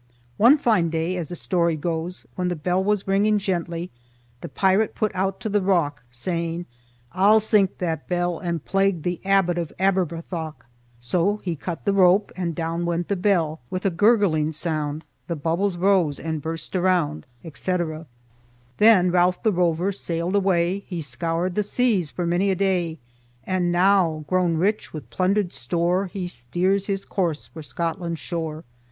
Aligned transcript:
One 0.37 0.57
fine 0.57 0.89
day, 0.89 1.15
as 1.15 1.29
the 1.29 1.35
story 1.35 1.75
goes, 1.75 2.25
when 2.33 2.47
the 2.47 2.55
bell 2.55 2.83
was 2.83 3.07
ringing 3.07 3.37
gently, 3.37 3.91
the 4.41 4.49
pirate 4.49 4.95
put 4.95 5.13
out 5.13 5.39
to 5.41 5.47
the 5.47 5.61
rock, 5.61 6.01
saying, 6.09 6.65
"I'll 7.11 7.39
sink 7.39 7.77
that 7.77 8.07
bell 8.07 8.39
and 8.39 8.65
plague 8.65 9.03
the 9.03 9.21
Abbot 9.23 9.59
of 9.59 9.71
Aberbrothok." 9.77 10.65
So 10.99 11.37
he 11.43 11.55
cut 11.55 11.85
the 11.85 11.93
rope, 11.93 12.31
and 12.35 12.55
down 12.55 12.83
went 12.87 13.09
the 13.09 13.15
bell 13.15 13.59
"with 13.69 13.85
a 13.85 13.91
gurgling 13.91 14.51
sound; 14.53 15.03
the 15.27 15.35
bubbles 15.35 15.77
rose 15.77 16.19
and 16.19 16.41
burst 16.41 16.75
around," 16.75 17.27
etc. 17.43 18.07
Then 18.77 19.11
"Ralph 19.11 19.43
the 19.43 19.51
Rover 19.51 19.91
sailed 19.91 20.33
away; 20.33 20.79
he 20.87 20.99
scoured 21.03 21.53
the 21.53 21.61
seas 21.61 22.09
for 22.09 22.25
many 22.25 22.49
a 22.49 22.55
day; 22.55 22.97
and 23.45 23.71
now, 23.71 24.25
grown 24.27 24.57
rich 24.57 24.93
with 24.93 25.11
plundered 25.11 25.53
store, 25.53 26.07
he 26.07 26.27
steers 26.27 26.87
his 26.87 27.05
course 27.05 27.45
for 27.45 27.61
Scotland's 27.61 28.19
shore." 28.19 28.63